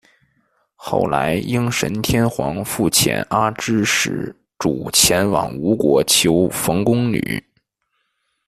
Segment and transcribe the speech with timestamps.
[0.75, 7.21] 后来应神天皇复遣阿知使主前往吴国求缝工女。